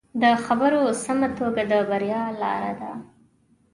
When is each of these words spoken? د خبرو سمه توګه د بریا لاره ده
د 0.21 0.23
خبرو 0.45 0.81
سمه 1.05 1.29
توګه 1.39 1.61
د 1.71 1.73
بریا 1.89 2.21
لاره 2.41 2.73
ده 2.79 2.91